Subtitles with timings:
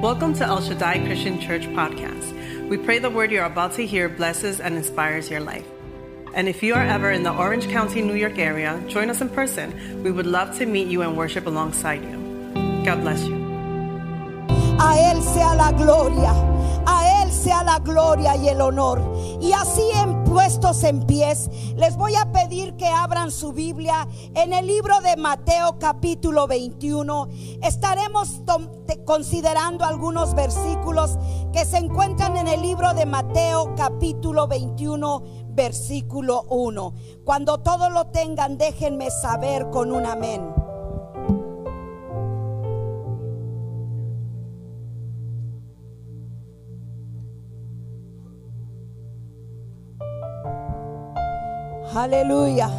[0.00, 2.68] Welcome to El Shaddai Christian Church podcast.
[2.68, 5.66] We pray the word you're about to hear blesses and inspires your life.
[6.34, 9.28] And if you are ever in the Orange County, New York area, join us in
[9.28, 10.04] person.
[10.04, 12.14] We would love to meet you and worship alongside you.
[12.84, 13.34] God bless you.
[14.78, 16.32] A Él sea la gloria,
[17.68, 19.02] la gloria y el honor.
[19.42, 24.54] Y así en puestos en pies, les voy a pedir que abran su Biblia en
[24.54, 27.28] el libro de Mateo capítulo 21.
[27.62, 28.40] Estaremos
[29.04, 31.18] considerando algunos versículos
[31.52, 36.94] que se encuentran en el libro de Mateo capítulo 21, versículo 1.
[37.22, 40.57] Cuando todo lo tengan, déjenme saber con un amén.
[51.98, 52.70] Aleluya.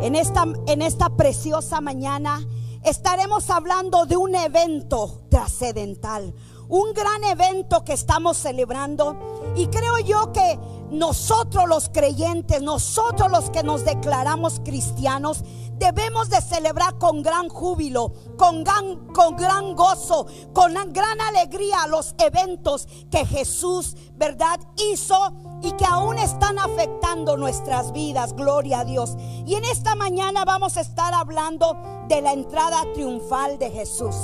[0.00, 2.44] En esta, en esta preciosa mañana
[2.82, 6.34] estaremos hablando de un evento trascendental,
[6.68, 9.16] un gran evento que estamos celebrando.
[9.54, 10.58] Y creo yo que
[10.90, 15.44] nosotros los creyentes, nosotros los que nos declaramos cristianos,
[15.78, 22.16] debemos de celebrar con gran júbilo, con gran, con gran gozo, con gran alegría los
[22.18, 24.58] eventos que Jesús, ¿verdad?,
[24.92, 28.34] hizo y que aún están afectando nuestras vidas.
[28.34, 29.16] Gloria a Dios.
[29.46, 31.76] Y en esta mañana vamos a estar hablando
[32.08, 34.14] de la entrada triunfal de Jesús.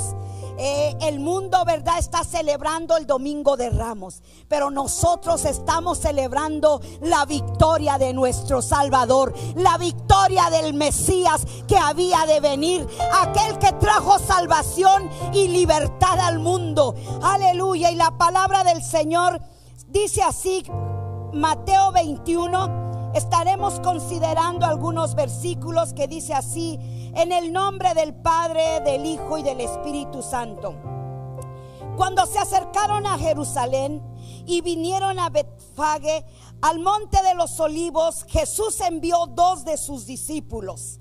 [0.59, 1.99] Eh, el mundo, ¿verdad?
[1.99, 4.23] Está celebrando el Domingo de Ramos.
[4.49, 9.35] Pero nosotros estamos celebrando la victoria de nuestro Salvador.
[9.57, 12.87] La victoria del Mesías que había de venir.
[13.23, 16.95] Aquel que trajo salvación y libertad al mundo.
[17.23, 17.91] Aleluya.
[17.91, 19.41] Y la palabra del Señor
[19.89, 20.65] dice así.
[21.33, 26.79] Mateo 21, estaremos considerando algunos versículos que dice así,
[27.15, 30.75] en el nombre del Padre, del Hijo y del Espíritu Santo.
[31.97, 34.03] Cuando se acercaron a Jerusalén
[34.45, 36.27] y vinieron a Betfage,
[36.61, 41.01] al monte de los olivos, Jesús envió dos de sus discípulos,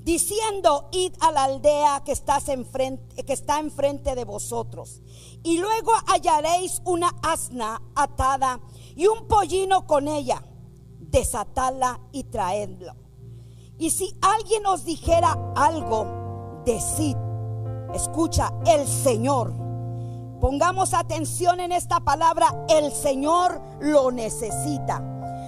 [0.00, 5.00] diciendo, id a la aldea que, que está enfrente de vosotros,
[5.42, 8.60] y luego hallaréis una asna atada
[8.96, 10.42] y un pollino con ella,
[10.98, 12.94] desatadla y traedlo.
[13.78, 17.16] Y si alguien os dijera algo, decid,
[17.94, 19.54] escucha, el Señor.
[20.40, 25.00] Pongamos atención en esta palabra, el Señor lo necesita.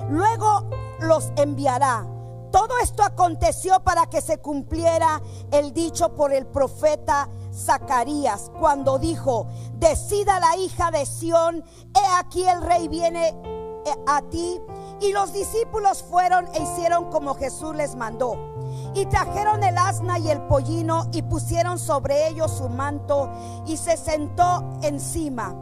[0.08, 0.68] Luego
[1.00, 2.06] los enviará.
[2.50, 9.46] Todo esto aconteció para que se cumpliera el dicho por el profeta Zacarías cuando dijo,
[9.74, 11.64] decida la hija de Sión,
[11.94, 14.60] he aquí el rey viene eh, a ti.
[15.00, 18.36] Y los discípulos fueron e hicieron como Jesús les mandó.
[18.94, 23.28] Y trajeron el asna y el pollino y pusieron sobre ellos su manto
[23.66, 25.56] y se sentó encima.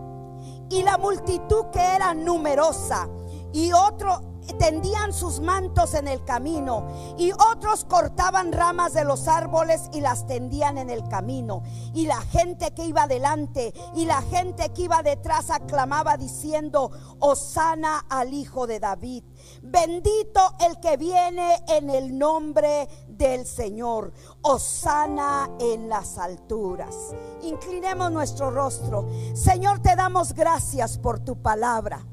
[0.68, 3.08] Y la multitud que era numerosa
[3.52, 6.86] y otro tendían sus mantos en el camino
[7.18, 11.62] y otros cortaban ramas de los árboles y las tendían en el camino.
[11.94, 18.04] Y la gente que iba delante y la gente que iba detrás aclamaba diciendo, Osana
[18.08, 19.24] al Hijo de David.
[19.62, 24.12] Bendito el que viene en el nombre del Señor.
[24.42, 26.96] Osana en las alturas.
[27.42, 29.08] Inclinemos nuestro rostro.
[29.34, 32.06] Señor, te damos gracias por tu palabra.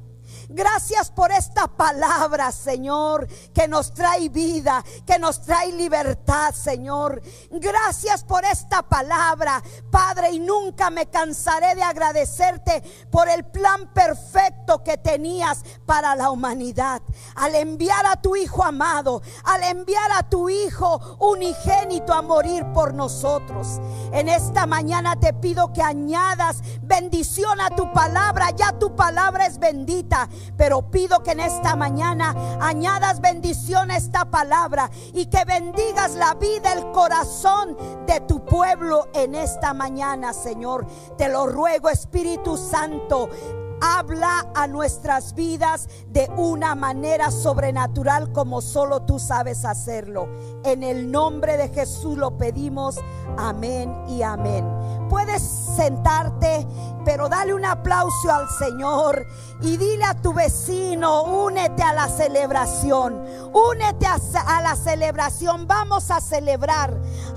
[0.50, 7.22] Gracias por esta palabra, Señor, que nos trae vida, que nos trae libertad, Señor.
[7.52, 12.82] Gracias por esta palabra, Padre, y nunca me cansaré de agradecerte
[13.12, 17.02] por el plan perfecto que tenías para la humanidad.
[17.36, 22.94] Al enviar a tu Hijo amado, al enviar a tu Hijo unigénito a morir por
[22.94, 23.82] nosotros.
[24.14, 28.52] En esta mañana te pido que añadas bendición a tu palabra.
[28.52, 30.30] Ya tu palabra es bendita.
[30.58, 36.34] Pero pido que en esta mañana añadas bendición a esta palabra y que bendigas la
[36.36, 40.88] vida, el corazón de tu pueblo en esta mañana, Señor.
[41.18, 43.30] Te lo ruego, Espíritu Santo.
[43.82, 50.28] Habla a nuestras vidas de una manera sobrenatural como solo tú sabes hacerlo.
[50.64, 52.98] En el nombre de Jesús lo pedimos.
[53.38, 54.66] Amén y amén.
[55.10, 56.68] Puedes sentarte,
[57.06, 59.26] pero dale un aplauso al Señor
[59.62, 66.20] y dile a tu vecino, únete a la celebración, únete a, la celebración, vamos a
[66.20, 66.94] celebrar.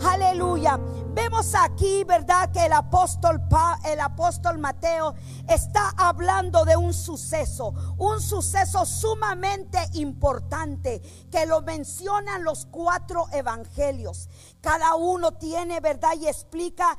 [0.09, 0.81] Aleluya.
[1.13, 2.53] Vemos aquí, ¿verdad?
[2.53, 3.41] Que el apóstol,
[3.85, 5.15] el apóstol Mateo
[5.49, 14.29] está hablando de un suceso, un suceso sumamente importante que lo mencionan los cuatro evangelios.
[14.61, 16.13] Cada uno tiene, ¿verdad?
[16.17, 16.97] Y explica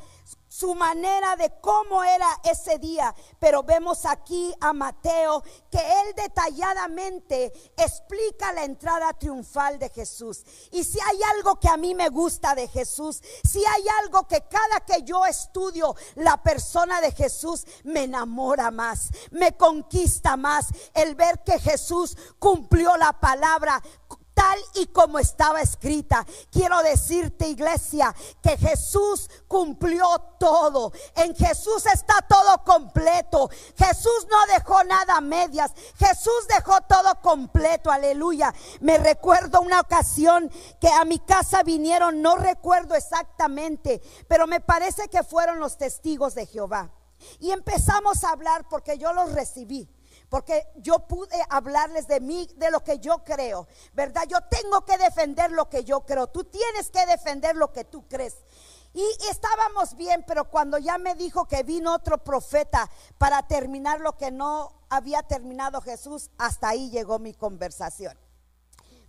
[0.51, 3.15] su manera de cómo era ese día.
[3.39, 10.43] Pero vemos aquí a Mateo que él detalladamente explica la entrada triunfal de Jesús.
[10.71, 14.41] Y si hay algo que a mí me gusta de Jesús, si hay algo que
[14.49, 21.15] cada que yo estudio la persona de Jesús me enamora más, me conquista más el
[21.15, 23.81] ver que Jesús cumplió la palabra
[24.41, 26.25] tal y como estaba escrita.
[26.51, 30.07] Quiero decirte, iglesia, que Jesús cumplió
[30.39, 30.91] todo.
[31.15, 33.51] En Jesús está todo completo.
[33.77, 35.73] Jesús no dejó nada a medias.
[35.95, 37.91] Jesús dejó todo completo.
[37.91, 38.51] Aleluya.
[38.79, 45.07] Me recuerdo una ocasión que a mi casa vinieron, no recuerdo exactamente, pero me parece
[45.07, 46.89] que fueron los testigos de Jehová.
[47.39, 49.87] Y empezamos a hablar porque yo los recibí
[50.31, 54.23] porque yo pude hablarles de mí, de lo que yo creo, ¿verdad?
[54.29, 58.07] Yo tengo que defender lo que yo creo, tú tienes que defender lo que tú
[58.07, 58.37] crees.
[58.93, 64.17] Y estábamos bien, pero cuando ya me dijo que vino otro profeta para terminar lo
[64.17, 68.17] que no había terminado Jesús, hasta ahí llegó mi conversación.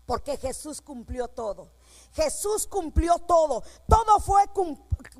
[0.07, 1.71] Porque Jesús cumplió todo.
[2.13, 3.63] Jesús cumplió todo.
[3.89, 4.43] Todo fue,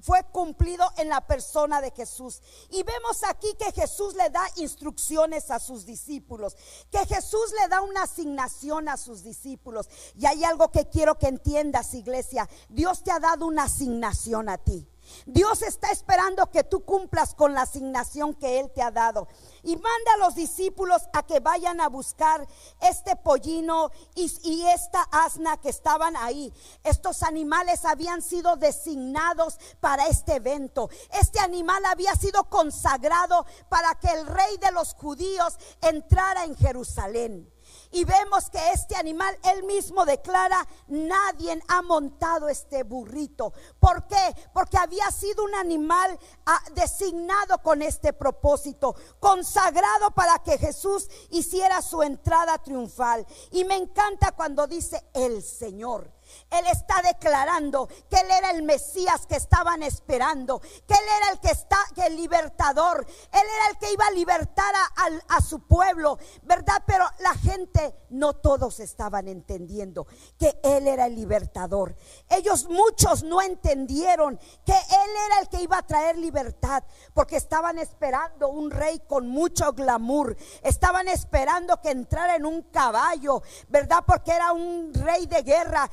[0.03, 2.43] fue cumplido en la persona de Jesús.
[2.71, 6.57] Y vemos aquí que Jesús le da instrucciones a sus discípulos.
[6.91, 9.89] Que Jesús le da una asignación a sus discípulos.
[10.17, 12.49] Y hay algo que quiero que entiendas, iglesia.
[12.69, 14.89] Dios te ha dado una asignación a ti.
[15.27, 19.29] Dios está esperando que tú cumplas con la asignación que Él te ha dado.
[19.63, 22.47] Y manda a los discípulos a que vayan a buscar
[22.81, 26.53] este pollino y, esta asna que estaban ahí.
[26.83, 30.89] Estos animales habían sido designados para este evento.
[31.21, 37.52] Este animal había sido consagrado para que el rey de los judíos entrara en Jerusalén.
[37.93, 43.53] Y vemos que este animal, él mismo declara, nadie ha montado este burrito.
[43.79, 44.35] ¿Por qué?
[44.53, 51.83] Porque había sido un animal ah, designado con este propósito, consagrado para que Jesús hiciera
[51.83, 53.27] su entrada triunfal.
[53.51, 56.11] Y me encanta cuando dice el Señor.
[56.51, 61.41] Él está declarando que Él era el Mesías que estaban esperando, que Él era el
[61.41, 65.67] que está, que el libertador, Él era el que iba a libertar a, a su
[65.67, 66.83] pueblo, ¿verdad?
[66.87, 70.07] Pero la gente, no todos estaban entendiendo
[70.39, 71.97] que Él era el libertador.
[72.29, 76.85] Ellos muchos no entendieron que Él era el que iba a traer libertad,
[77.15, 83.43] porque estaban esperando un rey con mucho glamour, estaban esperando que entrara en un caballo,
[83.69, 84.05] ¿verdad?
[84.07, 85.91] Porque era un rey de guerra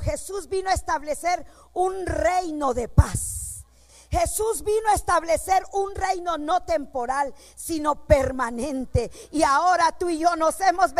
[0.00, 3.40] Jesús vino a establecer un reino de paz.
[4.10, 9.10] Jesús vino a establecer un reino no temporal, sino permanente.
[9.30, 10.92] Y ahora tú y yo nos hemos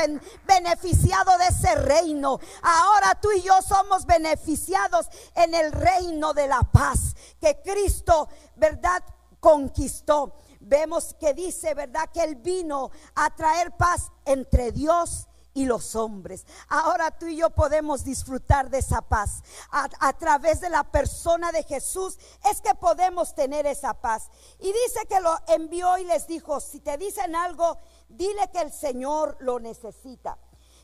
[0.47, 2.39] beneficiado de ese reino.
[2.63, 9.03] Ahora tú y yo somos beneficiados en el reino de la paz que Cristo, ¿verdad?
[9.41, 10.35] Conquistó.
[10.61, 12.11] Vemos que dice, ¿verdad?
[12.13, 16.47] Que Él vino a traer paz entre Dios y los hombres.
[16.69, 19.43] Ahora tú y yo podemos disfrutar de esa paz.
[19.71, 22.19] A, través de la persona de Jesús
[22.51, 24.31] es que podemos tener esa paz.
[24.59, 28.73] Y dice que lo envió y les dijo, si te dicen algo, dile que el
[28.73, 30.39] Señor lo necesita.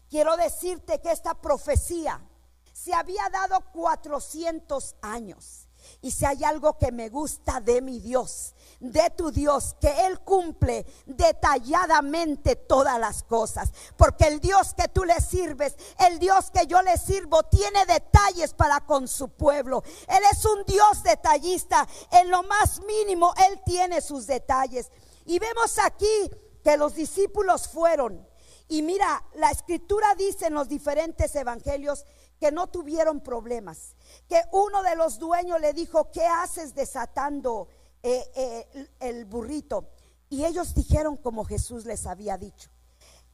[0.08, 2.20] Quiero decirte que esta profecía
[2.72, 5.65] se había dado 400 años.
[6.02, 10.20] Y si hay algo que me gusta de mi Dios, de tu Dios, que Él
[10.20, 13.70] cumple detalladamente todas las cosas.
[13.96, 18.54] Porque el Dios que tú le sirves, el Dios que yo le sirvo, tiene detalles
[18.54, 19.82] para con su pueblo.
[20.08, 21.86] Él es un Dios detallista.
[22.10, 24.90] En lo más mínimo, Él tiene sus detalles.
[25.24, 26.30] Y vemos aquí
[26.62, 28.26] que los discípulos fueron.
[28.68, 32.04] Y mira, la escritura dice en los diferentes evangelios
[32.40, 33.94] que no tuvieron problemas.
[34.28, 37.68] Que uno de los dueños le dijo, ¿qué haces desatando
[38.08, 39.88] eh, eh, el burrito.
[40.28, 42.70] Y ellos dijeron como Jesús les había dicho.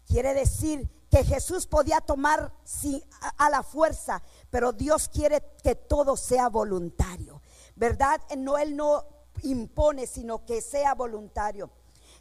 [0.07, 3.05] Quiere decir que Jesús podía tomar sí,
[3.37, 7.43] a, la fuerza, pero Dios quiere que todo sea voluntario.
[7.77, 8.23] ¿Verdad?
[8.39, 9.05] No, Él no
[9.43, 11.71] impone, sino que sea voluntario.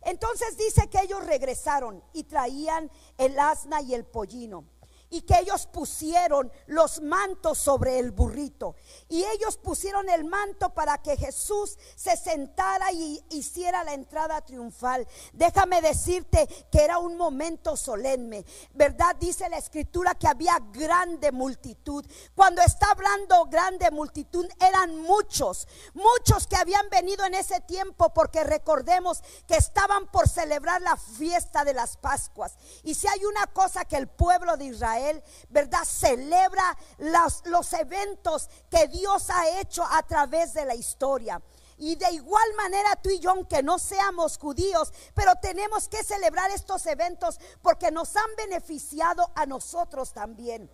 [0.04, 4.66] Entonces dice que ellos regresaron y traían el asna y el pollino
[5.12, 8.76] y que ellos pusieron los mantos sobre el burrito.
[9.10, 15.06] Y ellos pusieron el manto para que Jesús se sentara y hiciera la entrada triunfal.
[15.34, 18.46] Déjame decirte que era un momento solemne.
[18.74, 19.18] ¿Verdad?
[19.20, 22.06] Dice la escritura que había grande multitud.
[22.34, 28.46] Cuando está hablando grande multitud, eran muchos, muchos que habían venido en ese tiempo porque
[28.46, 32.56] recordemos que estaban por celebrar la fiesta de las Pascuas.
[32.84, 35.01] Y si hay una cosa que el pueblo de Israel
[35.50, 35.84] ¿verdad?
[35.86, 41.42] Celebra los, los eventos que Dios ha hecho a través de la historia.
[41.78, 46.52] Y de igual manera tú y yo, aunque no seamos judíos, pero tenemos que celebrar
[46.52, 50.70] estos eventos porque nos han beneficiado a nosotros también.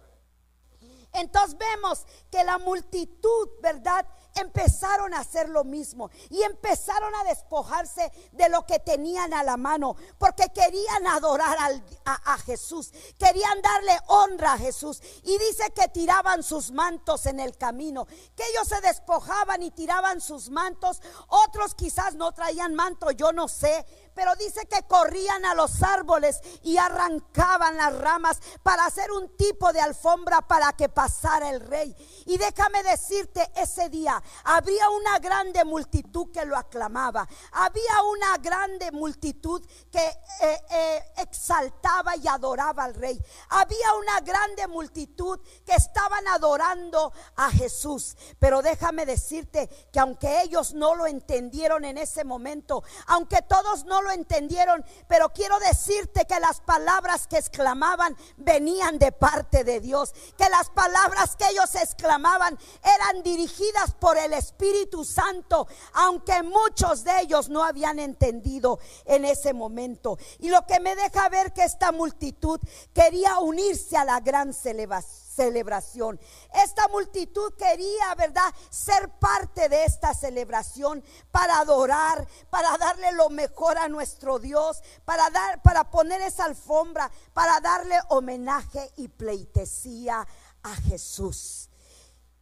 [1.13, 4.05] Entonces vemos que la multitud, ¿verdad?
[4.35, 9.57] Empezaron a hacer lo mismo y empezaron a despojarse de lo que tenían a la
[9.57, 11.57] mano, porque querían adorar
[12.05, 15.01] a, a, Jesús, querían darle honra a Jesús.
[15.23, 18.05] Y dice que tiraban sus mantos en el camino,
[18.35, 21.01] que ellos se despojaban y tiraban sus mantos.
[21.27, 23.85] Otros quizás no traían manto, yo no sé,
[24.17, 29.71] pero dice que corrían a los árboles y arrancaban las ramas para hacer un tipo
[29.71, 31.95] de alfombra para que pasara el rey.
[32.25, 37.29] Y déjame decirte, ese día había una grande multitud que lo aclamaba.
[37.51, 40.07] Había una grande multitud que
[40.41, 43.23] eh, eh, exaltaba y adoraba al rey.
[43.49, 48.17] Había una grande multitud que estaban adorando a Jesús.
[48.39, 54.01] Pero déjame decirte que aunque ellos no lo entendieron en ese momento, aunque todos no
[54.01, 60.13] lo entendieron, pero quiero decirte que las palabras que exclamaban venían de parte de Dios,
[60.37, 67.21] que las palabras que ellos exclamaban eran dirigidas por el Espíritu Santo, aunque muchos de
[67.21, 70.17] ellos no habían entendido en ese momento.
[70.39, 72.59] Y lo que me deja ver que esta multitud
[72.93, 76.19] quería unirse a la gran celebración celebración.
[76.53, 83.77] Esta multitud quería, ¿verdad?, ser parte de esta celebración para adorar, para darle lo mejor
[83.77, 90.27] a nuestro Dios, para dar para poner esa alfombra, para darle homenaje y pleitesía
[90.63, 91.69] a Jesús.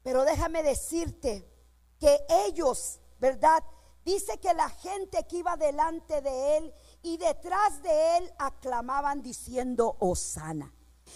[0.02, 1.48] Pero déjame decirte
[2.00, 3.64] que ellos, ¿verdad?
[4.06, 9.98] Dice que la gente que iba delante de él y detrás de él aclamaban diciendo,
[10.00, 10.72] Osana.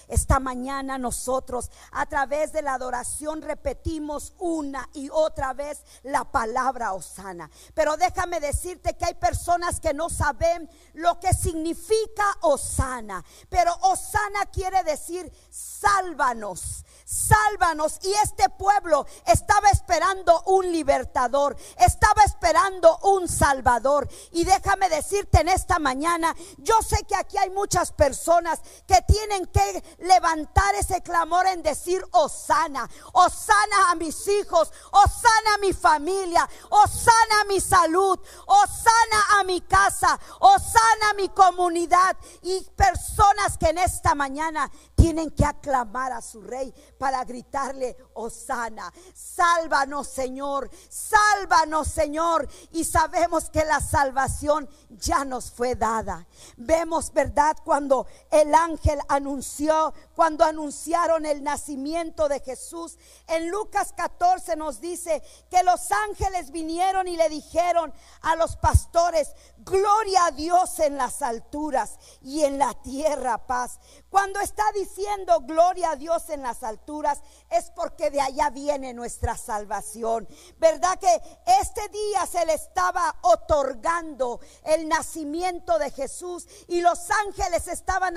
[0.08, 6.94] Esta mañana nosotros a través de la adoración repetimos una y otra vez la palabra
[6.94, 7.50] Osana.
[7.74, 13.24] Pero déjame decirte que hay personas que no saben lo que significa Osana.
[13.50, 18.00] Pero Osana quiere decir sálvanos sálvanos.
[18.04, 24.08] Y este pueblo estaba esperando un libertador, estaba esperando un salvador.
[24.32, 29.48] Y déjame decirte en esta mañana, yo sé que aquí hay muchas personas que tienen
[29.48, 36.48] que levantar ese clamor en decir, Osana, Osana a mis hijos, Osana a mi familia,
[36.70, 42.16] Osana a mi salud, Osana a mi casa, Osana a mi comunidad.
[42.44, 48.94] Y personas que en esta mañana tienen que aclamar a su rey para gritarle, Osana,
[49.15, 52.48] sálvanos Señor, sálvanos Señor.
[52.74, 56.27] Y sabemos que la salvación ya nos fue dada.
[56.58, 57.58] Vemos, ¿verdad?
[57.63, 62.98] Cuando el ángel anunció, cuando anunciaron el nacimiento de Jesús.
[63.27, 69.34] En Lucas 14 nos dice que los ángeles vinieron y le dijeron a los pastores,
[69.60, 73.79] gloria a Dios en las alturas y en la tierra paz.
[74.10, 79.38] Cuando está diciendo gloria a Dios en las alturas es porque de allá viene nuestra
[79.38, 80.28] salvación.
[80.58, 81.22] ¿Verdad que
[81.62, 88.16] este día se le estaba otorgando el nacimiento de Jesús y los ángeles estaban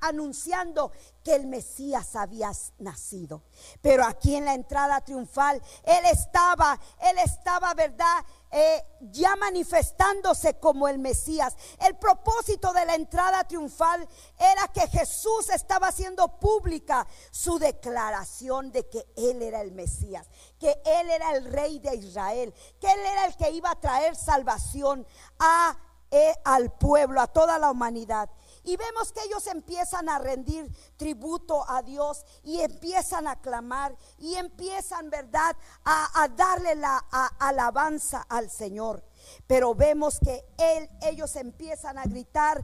[0.00, 0.92] anunciando
[1.22, 3.42] que el Mesías había nacido.
[3.82, 8.24] Pero aquí en la entrada triunfal, Él estaba, Él estaba, ¿verdad?
[8.50, 11.54] Eh, ya manifestándose como el Mesías.
[11.86, 18.88] El propósito de la entrada triunfal era que Jesús estaba haciendo pública su declaración de
[18.88, 20.26] que Él era el Mesías,
[20.58, 24.16] que Él era el rey de Israel, que Él era el que iba a traer
[24.16, 25.06] salvación
[25.38, 25.76] a,
[26.10, 28.30] eh, al pueblo, a toda la humanidad.
[28.68, 34.34] Y vemos que ellos empiezan a rendir tributo a Dios y empiezan a clamar y
[34.34, 35.56] empiezan, ¿verdad?,
[35.86, 36.98] a, darle la
[37.38, 39.02] alabanza al Señor.
[39.46, 42.62] Pero vemos que él, ellos empiezan a gritar,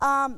[0.00, 0.30] a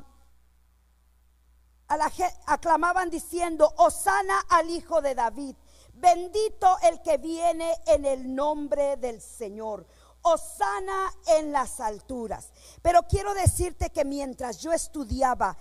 [1.87, 2.11] la,
[2.47, 5.55] aclamaban diciendo, Osana al Hijo de David,
[5.93, 9.87] bendito el que viene en el nombre del Señor
[10.35, 12.51] sana en las alturas.
[12.81, 15.57] Pero quiero decirte que mientras yo estudiaba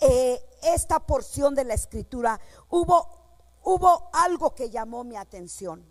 [0.00, 2.40] eh, esta porción de la escritura,
[2.70, 3.06] hubo,
[3.62, 5.84] hubo algo que llamó mi atención.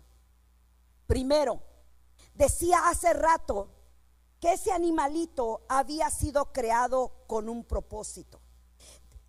[1.06, 1.62] Primero,
[2.34, 3.68] decía hace rato
[4.40, 8.40] que ese animalito había sido creado con un propósito.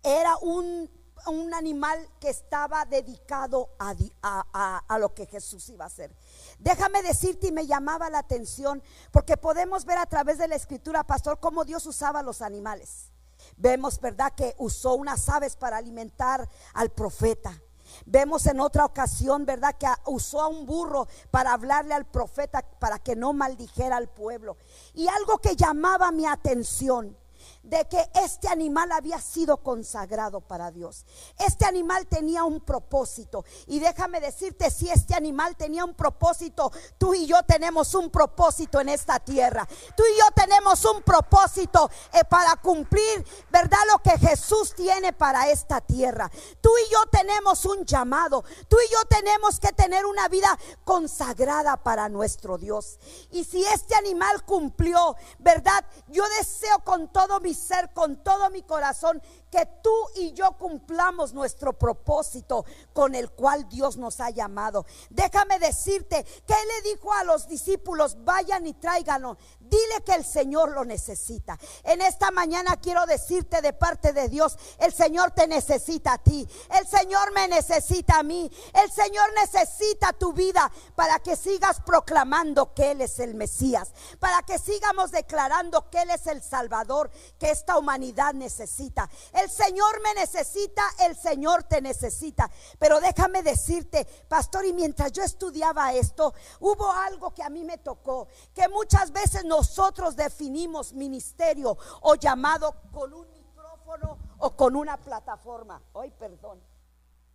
[0.02, 0.90] Era un,
[1.26, 6.14] un animal que estaba dedicado a, a, a, lo que Jesús iba a hacer.
[6.62, 11.02] Déjame decirte y me llamaba la atención porque podemos ver a través de la escritura,
[11.02, 13.10] pastor, cómo Dios usaba los animales.
[13.56, 17.60] Vemos, ¿verdad?, que usó unas aves para alimentar al profeta.
[18.06, 19.74] Vemos en otra ocasión, ¿verdad?
[19.76, 24.56] Que usó a un burro para hablarle al profeta para que no maldijera al pueblo.
[24.94, 27.16] Y algo que llamaba mi atención
[27.62, 31.06] de que este animal había sido consagrado para Dios.
[31.38, 33.44] Este animal tenía un propósito.
[33.66, 38.80] Y déjame decirte, si este animal tenía un propósito, tú y yo tenemos un propósito
[38.80, 39.66] en esta tierra.
[39.96, 43.78] Tú y yo tenemos un propósito eh, para cumplir, ¿verdad?
[43.92, 46.30] Lo que Jesús tiene para esta tierra.
[46.60, 48.44] Tú y yo tenemos un llamado.
[48.68, 52.98] Tú y yo tenemos que tener una vida consagrada para nuestro Dios.
[53.30, 55.84] Y si este animal cumplió, ¿verdad?
[56.08, 61.32] Yo deseo con todo mi ser, con todo mi corazón, que tú y yo cumplamos
[61.32, 64.86] nuestro propósito con el cual Dios nos ha llamado.
[65.10, 69.36] Déjame decirte que le dijo a los discípulos, vayan y tráiganlo.
[69.72, 71.58] Dile que el Señor lo necesita.
[71.84, 76.46] En esta mañana quiero decirte de parte de Dios, el Señor te necesita a ti.
[76.78, 78.52] El Señor me necesita a mí.
[78.74, 83.94] El Señor necesita tu vida para que sigas proclamando que Él es el Mesías.
[84.20, 89.08] Para que sigamos declarando que Él es el Salvador que esta humanidad necesita.
[89.32, 92.50] El Señor me necesita, el Señor te necesita.
[92.78, 97.78] Pero déjame decirte, pastor, y mientras yo estudiaba esto, hubo algo que a mí me
[97.78, 104.74] tocó, que muchas veces nos nosotros definimos ministerio o llamado con un micrófono o con
[104.74, 105.80] una plataforma.
[105.92, 106.60] Hoy, perdón.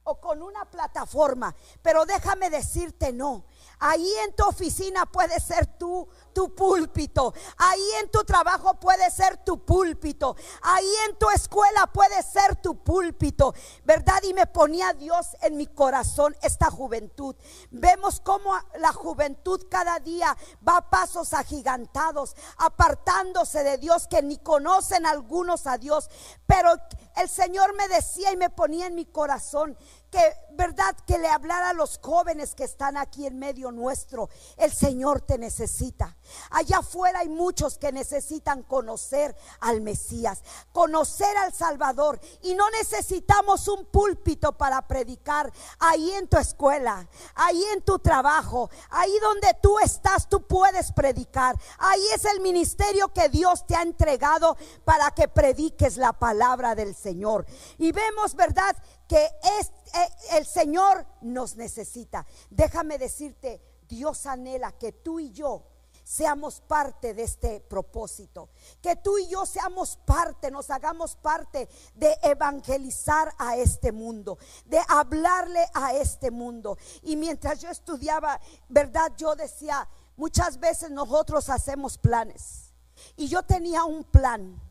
[0.03, 1.55] O con una plataforma.
[1.81, 3.45] Pero déjame decirte no.
[3.79, 6.07] Ahí en tu oficina puede ser tú
[6.37, 7.33] tu púlpito.
[7.57, 10.35] Ahí en tu trabajo puede ser tu púlpito.
[10.61, 13.55] Ahí en tu escuela puede ser tu púlpito.
[13.85, 14.21] ¿Verdad?
[14.21, 17.35] Y me ponía Dios en mi corazón esta juventud.
[17.71, 24.37] Vemos cómo la juventud cada día va a pasos agigantados, apartándose de Dios, que ni
[24.37, 26.07] conocen algunos a Dios.
[26.45, 26.71] Pero
[27.15, 29.75] el Señor me decía y me ponía en mi corazón
[30.17, 34.29] que, verdad, que le hablara a los jóvenes que están aquí en medio nuestro.
[34.57, 36.17] El Señor te necesita.
[36.49, 42.19] Allá afuera hay muchos que necesitan conocer al Mesías, conocer al Salvador.
[42.41, 45.53] Y no necesitamos un púlpito para predicar.
[45.77, 51.59] Ahí en tu escuela, ahí en tu trabajo, ahí donde tú estás, tú puedes predicar.
[51.77, 56.95] Ahí es el ministerio que Dios te ha entregado para que prediques la palabra del
[56.95, 57.45] Señor.
[57.77, 58.75] Y vemos, ¿verdad?
[59.07, 59.25] Que
[59.59, 62.25] es, eh, el Señor nos necesita.
[62.49, 65.63] Déjame decirte, Dios anhela que tú y yo
[66.07, 68.49] seamos parte de este propósito.
[68.81, 74.79] Que tú y yo seamos parte, nos hagamos parte de evangelizar a este mundo, de
[74.87, 76.77] hablarle a este mundo.
[77.01, 78.39] Y mientras yo estudiaba,
[78.69, 79.11] ¿verdad?
[79.17, 82.71] Yo decía, muchas veces nosotros hacemos planes.
[83.17, 84.61] Y yo tenía un plan,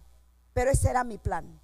[0.55, 1.61] pero ese era mi plan.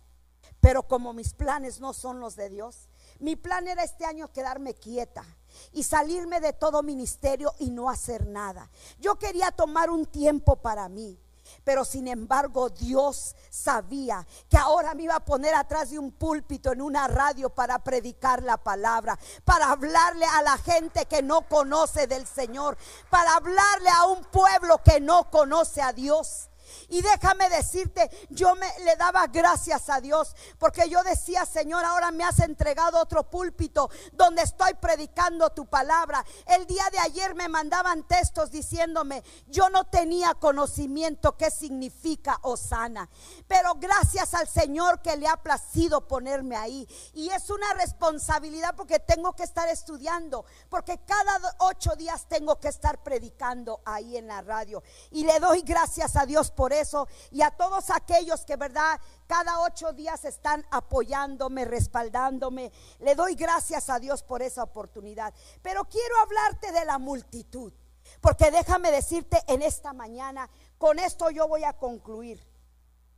[0.63, 4.75] Pero como mis planes no son los de Dios, mi plan era este año quedarme
[4.75, 5.25] quieta
[5.73, 8.71] y salirme de todo ministerio y no hacer nada.
[9.01, 11.19] Yo quería tomar un tiempo para mí.
[11.65, 16.73] Pero sin embargo Dios sabía que ahora me iba a poner atrás de un púlpito
[16.73, 22.07] en una radio para predicar la palabra, para hablarle a la gente que no conoce
[22.07, 22.79] del Señor,
[23.11, 26.49] para hablarle a un pueblo que no conoce a Dios.
[26.89, 32.11] Y déjame decirte, yo me le daba gracias a Dios porque yo decía, Señor, ahora
[32.11, 36.25] me has entregado otro púlpito donde estoy predicando tu palabra.
[36.47, 43.09] El día de ayer me mandaban textos diciéndome, yo no tenía conocimiento qué significa Osana,
[43.49, 46.87] pero gracias al Señor que le ha placido ponerme ahí.
[47.15, 52.69] Y es una responsabilidad porque tengo que estar estudiando, porque cada ocho días tengo que
[52.69, 54.83] estar predicando ahí en la radio.
[55.11, 59.61] Y le doy gracias a Dios por eso y a todos aquellos que, verdad, cada
[59.61, 62.71] ocho días están apoyándome, respaldándome.
[62.99, 65.33] Le doy gracias a Dios por esa oportunidad.
[65.63, 67.73] Pero quiero hablarte de la multitud,
[68.21, 72.47] porque déjame decirte en esta mañana, con esto yo voy a concluir.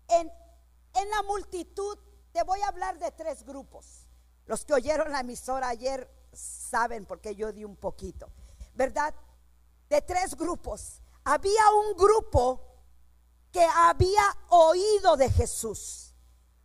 [0.06, 0.30] En,
[0.94, 1.98] en la multitud
[2.32, 4.06] te voy a hablar de tres grupos.
[4.46, 8.30] Los que oyeron la emisora ayer saben porque yo di un poquito,
[8.74, 9.14] ¿verdad?
[9.88, 11.00] De tres grupos.
[11.24, 12.73] Había un grupo
[13.54, 16.12] que había oído de Jesús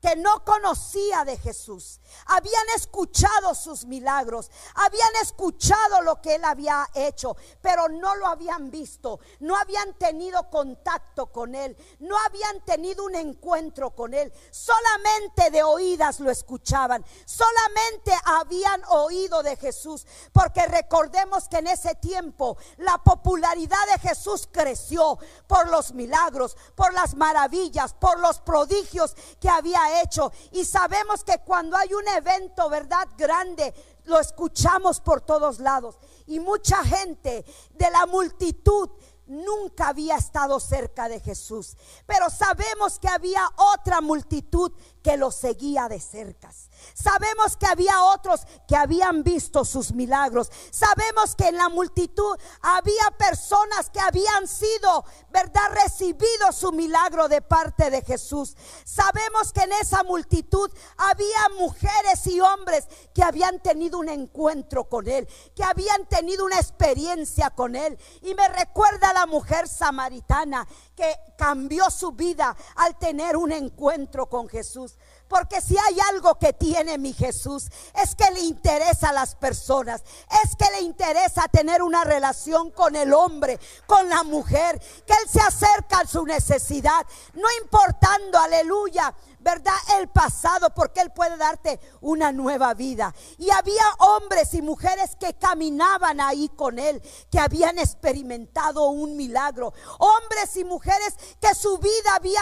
[0.02, 2.00] que no conocía de Jesús.
[2.26, 8.72] Habían escuchado sus milagros, habían escuchado lo que él había hecho, pero no lo habían
[8.72, 15.52] visto, no habían tenido contacto con él, no habían tenido un encuentro con él, solamente
[15.52, 22.58] de oídas lo escuchaban, solamente habían oído de Jesús, porque recordemos que en ese tiempo
[22.78, 29.50] la popularidad de Jesús creció por los milagros, por las maravillas, por los prodigios que
[29.50, 30.32] había hecho.
[30.52, 33.08] Y sabemos que cuando hay un evento, ¿verdad?
[33.18, 33.74] Grande,
[34.06, 35.98] lo escuchamos por todos lados.
[36.28, 38.90] Y mucha gente de la multitud
[39.28, 41.78] nunca había estado cerca de Jesús.
[42.06, 44.72] Pero sabemos que había otra multitud
[45.04, 46.52] que lo seguía de cerca.
[46.94, 50.52] Sabemos que había otros que habían visto sus milagros.
[50.72, 57.42] Sabemos que en la multitud había personas que habían sido, ¿verdad?, recibido su milagro de
[57.42, 58.56] parte de Jesús.
[58.84, 65.08] Sabemos que en esa multitud había mujeres y hombres que habían tenido un encuentro con
[65.08, 67.98] Él, que habían tenido una experiencia con Él.
[68.22, 74.28] Y me recuerda a la mujer samaritana que cambió su vida al tener un encuentro
[74.28, 74.98] con Jesús.
[75.30, 77.68] Porque si hay algo que tiene mi Jesús,
[78.04, 80.04] es que le interesa a las personas,
[80.44, 85.30] es que le interesa tener una relación con el hombre, con la mujer, que Él
[85.30, 89.74] se acerca a su necesidad, no importando, aleluya, ¿verdad?
[90.00, 93.14] El pasado, porque Él puede darte una nueva vida.
[93.38, 99.74] Y había hombres y mujeres que caminaban ahí con Él, que habían experimentado un milagro.
[100.00, 102.42] Hombres y mujeres que su vida había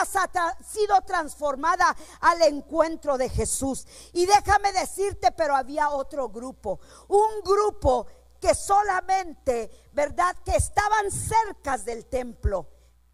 [0.65, 3.85] sido transformada al encuentro de Jesús.
[4.13, 8.07] Y déjame decirte, pero había otro grupo, un grupo
[8.39, 10.35] que solamente, ¿verdad?
[10.45, 12.67] Que estaban cerca del templo,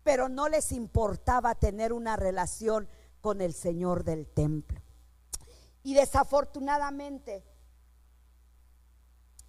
[0.03, 2.89] pero no les importaba tener una relación
[3.23, 4.81] con el Señor del templo.
[5.81, 7.41] Y desafortunadamente,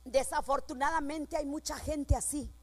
[0.04, 2.54] desafortunadamente hay mucha gente así,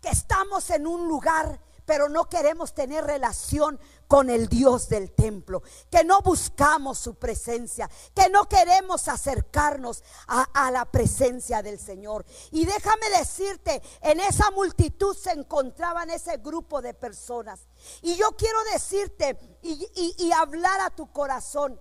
[0.00, 5.62] que estamos en un lugar pero no queremos tener relación con el Dios del templo,
[5.90, 12.26] que no buscamos su presencia, que no queremos acercarnos a, la presencia del Señor.
[12.50, 17.66] Y déjame decirte, en esa multitud se encontraban ese grupo de personas.
[18.02, 21.80] Y yo quiero decirte y, hablar a tu corazón,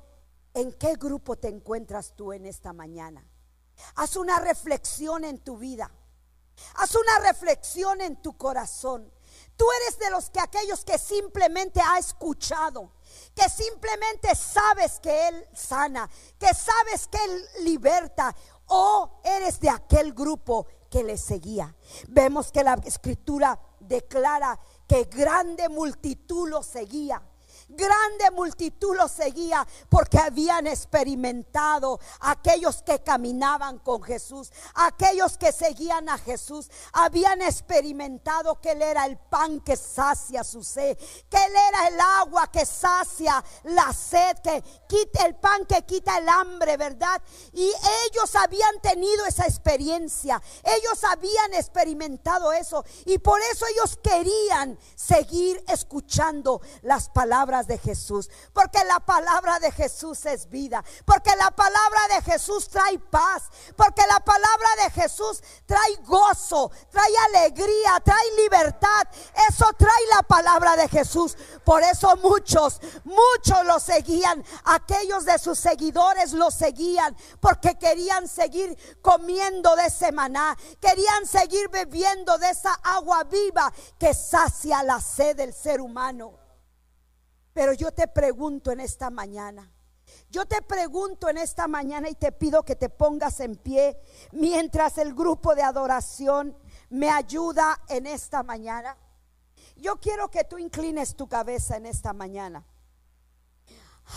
[0.54, 3.28] ¿en qué grupo te encuentras tú en esta mañana?
[3.96, 5.92] Haz una reflexión en tu vida.
[6.76, 9.12] Haz una reflexión en tu corazón.
[9.58, 12.92] Tú eres de los que aquellos que simplemente ha escuchado,
[13.34, 18.36] que simplemente sabes que Él sana, que sabes que Él liberta,
[18.68, 21.76] o eres de aquel grupo que le seguía.
[22.08, 27.22] Vemos que la escritura declara que grande multitud lo seguía.
[27.68, 36.08] Grande multitud lo seguía porque habían experimentado aquellos que caminaban con Jesús, aquellos que seguían
[36.10, 40.96] a Jesús, habían experimentado que Él era el pan que sacia su sed,
[41.28, 46.20] que Él era el agua que sacia la sed, que quita el pan que quita
[46.20, 47.20] el hambre, ¿verdad?
[47.52, 54.78] Y ellos habían tenido esa experiencia, ellos habían experimentado eso y por eso ellos querían
[54.96, 58.30] seguir escuchando las palabras de Jesús.
[58.54, 60.84] Porque la palabra de Jesús es vida.
[61.06, 63.44] Porque la palabra de Jesús trae paz.
[63.76, 69.08] Porque la palabra de Jesús trae gozo, trae alegría, trae libertad.
[69.50, 71.38] Eso trae la palabra de Jesús.
[71.64, 74.44] Por eso muchos, muchos lo seguían.
[74.66, 80.58] Aquellos de sus seguidores lo seguían porque querían seguir comiendo de ese maná.
[80.80, 86.45] Querían seguir bebiendo de esa agua viva que sacia la sed del ser humano.
[87.56, 89.72] Pero yo te pregunto en esta mañana,
[90.30, 93.98] yo te pregunto en esta mañana y te pido que te pongas en pie
[94.34, 96.58] mientras el grupo de adoración
[96.90, 98.98] me ayuda en esta mañana.
[99.78, 102.66] Yo quiero que tú inclines tu cabeza en esta mañana.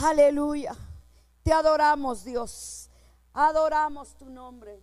[0.00, 0.74] Aleluya.
[1.44, 2.90] Te adoramos, Dios.
[3.34, 4.82] Adoramos tu nombre.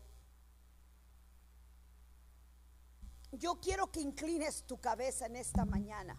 [3.34, 6.18] Yo quiero que inclines tu cabeza en esta mañana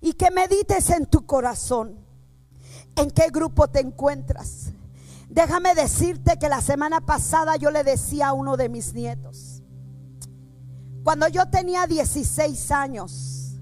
[0.00, 1.98] y que medites en tu corazón
[2.96, 4.72] en qué grupo te encuentras.
[5.28, 9.62] Déjame decirte que la semana pasada yo le decía a uno de mis nietos,
[11.04, 13.60] cuando yo tenía 16 años,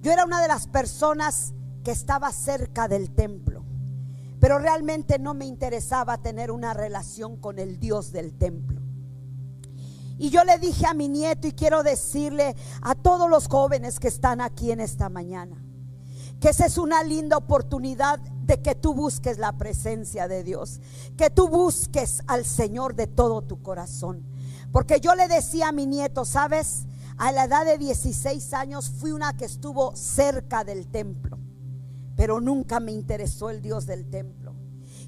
[0.00, 1.52] yo era una de las personas
[1.84, 3.64] que estaba cerca del templo,
[4.40, 8.85] pero realmente no me interesaba tener una relación con el Dios del templo.
[10.18, 14.08] Y yo le dije a mi nieto y quiero decirle a todos los jóvenes que
[14.08, 15.62] están aquí en esta mañana,
[16.40, 20.80] que esa es una linda oportunidad de que tú busques la presencia de Dios,
[21.16, 24.24] que tú busques al Señor de todo tu corazón.
[24.72, 26.86] Porque yo le decía a mi nieto, ¿sabes?
[27.18, 31.38] A la edad de 16 años fui una que estuvo cerca del templo,
[32.14, 34.45] pero nunca me interesó el Dios del templo.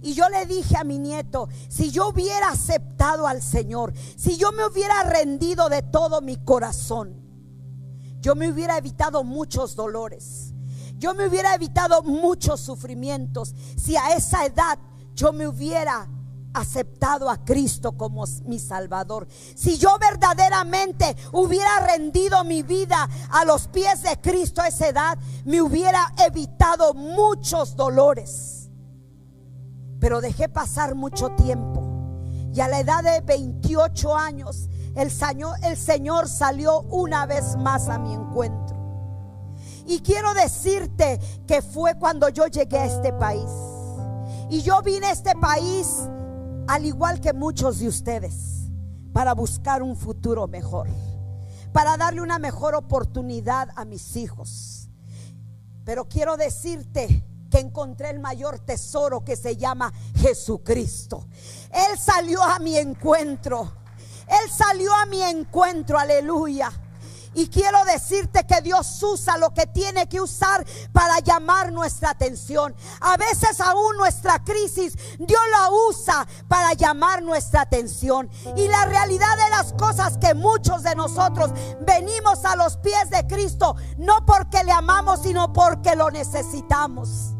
[0.01, 4.53] Y yo le dije a mi nieto, si yo hubiera aceptado al Señor, si yo
[4.53, 7.17] me hubiera rendido de todo mi corazón,
[8.21, 10.55] yo me hubiera evitado muchos dolores.
[10.99, 14.79] Yo me hubiera evitado muchos sufrimientos si a esa edad
[15.15, 16.09] yo me hubiera
[16.55, 23.69] aceptado a Cristo como mi Salvador, si yo verdaderamente hubiera rendido mi vida a los
[23.69, 28.58] pies de Cristo a esa edad, me hubiera evitado muchos dolores.
[30.01, 31.83] Pero dejé pasar mucho tiempo.
[32.53, 37.89] Y a la edad de 28 años, el Señor, el Señor salió una vez más
[37.89, 38.77] a mi encuentro.
[39.87, 43.51] Y quiero decirte que fue cuando yo llegué a este país.
[44.51, 46.09] Y yo vine a este país
[46.69, 48.69] al igual que muchos de ustedes,
[49.13, 50.89] para buscar un futuro mejor,
[51.73, 54.91] para darle una mejor oportunidad a mis hijos.
[55.85, 61.27] Pero quiero decirte que encontré el mayor tesoro que se llama Jesucristo.
[61.71, 63.73] Él salió a mi encuentro.
[64.27, 66.71] Él salió a mi encuentro, aleluya.
[67.35, 72.75] Y quiero decirte que Dios usa lo que tiene que usar para llamar nuestra atención.
[73.01, 78.29] A veces aún nuestra crisis, Dios la usa para llamar nuestra atención.
[78.57, 83.27] Y la realidad de las cosas que muchos de nosotros venimos a los pies de
[83.27, 87.38] Cristo, no porque le amamos, sino porque lo necesitamos.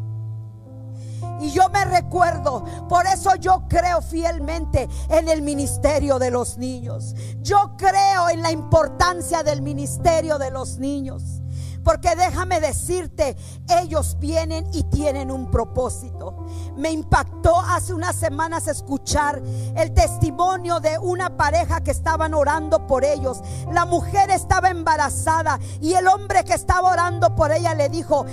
[1.39, 7.15] Y yo me recuerdo, por eso yo creo fielmente en el ministerio de los niños.
[7.41, 11.41] Yo creo en la importancia del ministerio de los niños.
[11.83, 13.37] Porque déjame decirte,
[13.81, 16.45] ellos vienen y tienen un propósito.
[16.75, 19.41] Me impactó hace unas semanas escuchar
[19.75, 23.41] el testimonio de una pareja que estaban orando por ellos.
[23.71, 28.25] La mujer estaba embarazada y el hombre que estaba orando por ella le dijo,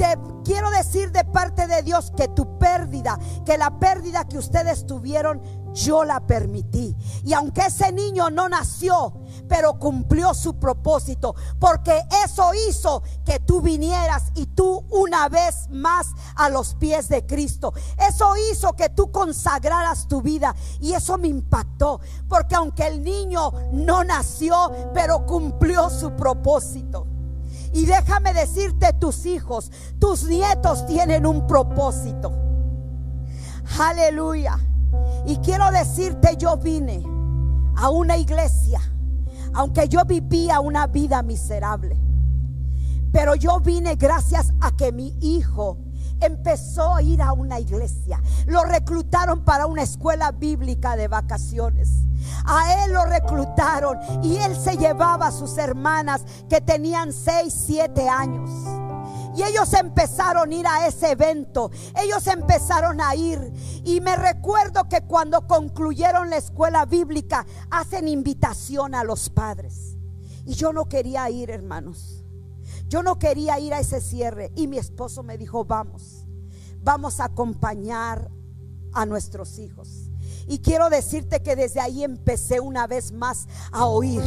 [0.00, 4.86] te quiero decir de parte de Dios que tu pérdida, que la pérdida que ustedes
[4.86, 5.42] tuvieron,
[5.74, 6.96] yo la permití.
[7.22, 9.12] Y aunque ese niño no nació,
[9.46, 16.06] pero cumplió su propósito, porque eso hizo que tú vinieras y tú una vez más
[16.34, 17.74] a los pies de Cristo.
[17.98, 23.52] Eso hizo que tú consagraras tu vida y eso me impactó, porque aunque el niño
[23.72, 27.19] no nació, pero cumplió su propósito.
[27.72, 32.32] Y déjame decirte, tus hijos, tus nietos tienen un propósito.
[33.78, 34.58] Aleluya.
[35.26, 37.04] Y quiero decirte, yo vine
[37.76, 38.80] a una iglesia,
[39.54, 41.96] aunque yo vivía una vida miserable.
[43.12, 45.78] Pero yo vine gracias a que mi hijo
[46.20, 48.22] empezó a ir a una iglesia.
[48.46, 51.90] Lo reclutaron para una escuela bíblica de vacaciones.
[52.44, 58.08] A él lo reclutaron y él se llevaba a sus hermanas que tenían 6, 7
[58.08, 58.50] años.
[59.36, 61.70] Y ellos empezaron a ir a ese evento.
[61.96, 63.52] Ellos empezaron a ir.
[63.84, 69.96] Y me recuerdo que cuando concluyeron la escuela bíblica, hacen invitación a los padres.
[70.44, 72.19] Y yo no quería ir, hermanos.
[72.90, 74.50] Yo no quería ir a ese cierre.
[74.56, 76.26] Y mi esposo me dijo, vamos,
[76.82, 78.32] vamos a acompañar
[78.92, 80.09] a nuestros hijos.
[80.50, 84.20] Y quiero decirte que desde ahí empecé una vez más a oír,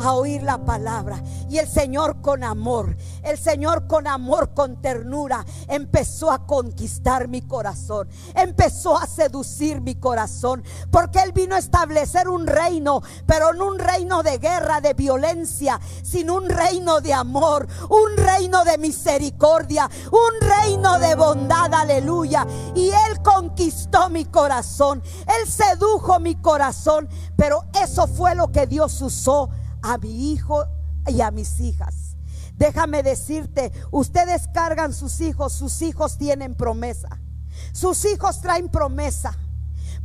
[0.00, 1.22] a oír la palabra.
[1.48, 7.42] Y el Señor con amor, el Señor con amor, con ternura, empezó a conquistar mi
[7.42, 8.08] corazón.
[8.34, 10.64] Empezó a seducir mi corazón.
[10.90, 15.80] Porque Él vino a establecer un reino, pero no un reino de guerra, de violencia,
[16.02, 22.44] sino un reino de amor, un reino de misericordia, un reino de bondad, aleluya.
[22.74, 25.04] Y Él conquistó mi corazón.
[25.20, 29.50] Él se sedujo mi corazón, pero eso fue lo que Dios usó
[29.82, 30.64] a mi hijo
[31.06, 32.16] y a mis hijas.
[32.56, 37.08] Déjame decirte, ustedes cargan sus hijos, sus hijos tienen promesa.
[37.72, 39.36] Sus hijos traen promesa.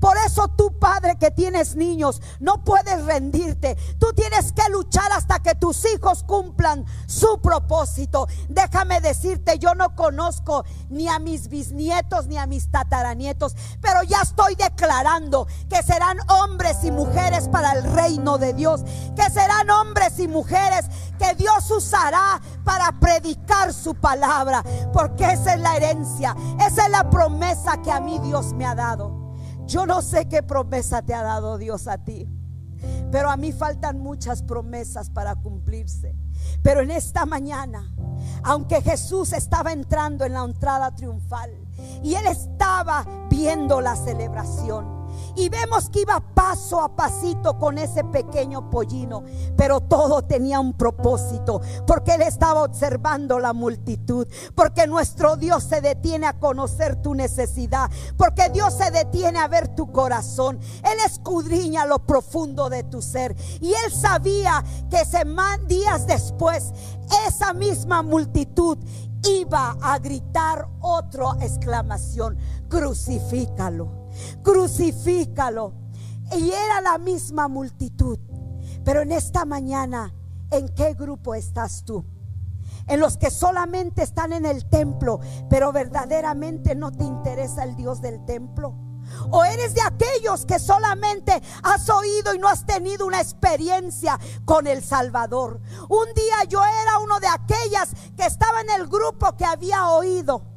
[0.04, 3.78] Por eso tú, padre que tienes niños, no puedes rendirte.
[4.00, 8.28] Tú tienes que luchar hasta que tus hijos cumplan su propósito.
[8.50, 14.20] Déjame decirte, yo no conozco ni a mis bisnietos ni a mis tataranietos, pero ya
[14.24, 18.82] estoy declarando que serán hombres y mujeres para el reino de Dios,
[19.16, 20.88] que serán hombres y mujeres
[21.18, 27.10] que Dios usará para predicar su palabra, porque esa es la herencia, esa es la
[27.10, 29.23] promesa que a mí Dios me ha dado.
[29.74, 32.30] Yo no sé qué promesa te ha dado Dios a ti,
[33.12, 36.16] pero a mí faltan muchas promesas para cumplirse.
[36.62, 37.92] Pero en esta mañana,
[38.44, 41.50] aunque Jesús estaba entrando en la entrada triunfal
[42.04, 44.93] y él estaba viendo la celebración,
[45.36, 49.24] y vemos que iba paso a pasito con ese pequeño pollino,
[49.56, 55.82] pero todo tenía un propósito, porque él estaba observando la multitud, porque nuestro Dios se
[55.82, 61.86] detiene a conocer tu necesidad, porque Dios se detiene a ver tu corazón, él escudriña
[61.86, 65.04] lo profundo de tu ser, y él sabía que
[65.68, 66.74] días después
[67.28, 68.78] esa misma multitud
[69.24, 72.38] iba a gritar otra exclamación,
[72.70, 74.03] crucifícalo
[74.44, 75.74] crucifícalo.
[76.38, 78.20] Y era la misma multitud.
[78.84, 80.14] Pero en esta mañana,
[80.52, 82.06] ¿en qué grupo estás tú?
[82.88, 88.02] En los que solamente están en el templo, pero verdaderamente no te interesa el Dios
[88.02, 88.76] del templo.
[89.30, 94.66] O eres de aquellos que solamente has oído y no has tenido una experiencia con
[94.68, 95.62] el Salvador.
[95.90, 100.53] Un día yo era uno de aquellas que estaba en el grupo que había oído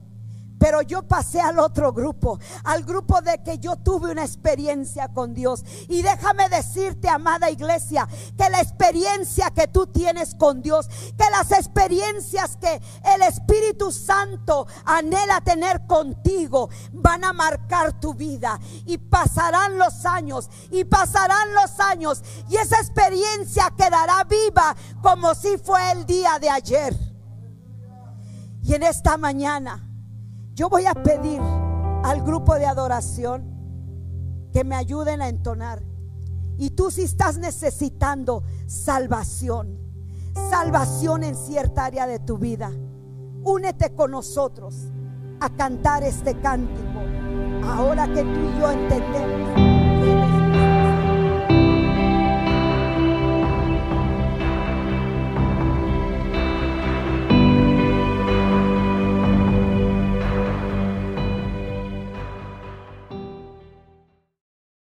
[0.58, 5.34] pero yo pasé al otro grupo, al grupo de que yo tuve una experiencia con
[5.34, 5.64] Dios.
[5.88, 11.52] Y déjame decirte, amada iglesia, que la experiencia que tú tienes con Dios, que las
[11.52, 12.80] experiencias que
[13.14, 18.58] el Espíritu Santo anhela tener contigo, van a marcar tu vida.
[18.86, 25.58] Y pasarán los años, y pasarán los años, y esa experiencia quedará viva como si
[25.58, 26.96] fue el día de ayer.
[28.62, 29.86] Y en esta mañana
[30.56, 31.40] yo voy a pedir
[32.02, 33.44] al grupo de adoración
[34.54, 35.82] que me ayuden a entonar.
[36.56, 39.78] Y tú si estás necesitando salvación,
[40.48, 42.72] salvación en cierta área de tu vida,
[43.44, 44.86] únete con nosotros
[45.40, 47.00] a cantar este cántico.
[47.62, 49.75] Ahora que tú y yo entendemos